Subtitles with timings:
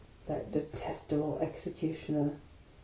[0.25, 2.39] "That detestable Executioner